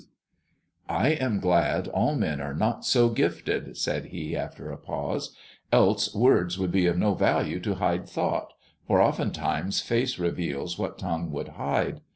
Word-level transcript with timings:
THE 0.01 0.07
dwarf's 0.93 1.03
chamber 1.03 1.09
65 1.11 1.21
"I 1.21 1.25
am 1.31 1.39
glad 1.39 1.87
all 1.89 2.15
men 2.15 2.41
are 2.41 2.55
not 2.55 2.85
so 2.85 3.09
gifted," 3.09 3.77
said 3.77 4.05
he 4.05 4.35
after 4.35 4.71
a 4.71 4.77
pause," 4.77 5.35
else 5.71 6.15
words 6.15 6.57
would 6.57 6.71
be 6.71 6.87
of 6.87 6.97
no 6.97 7.13
value 7.13 7.59
to 7.59 7.75
hide 7.75 8.09
thought, 8.09 8.53
for 8.87 8.99
oftentimes 8.99 9.81
face 9.81 10.17
reveals 10.17 10.79
what 10.79 10.97
tongue 10.97 11.29
would 11.29 11.49
hide. 11.49 12.01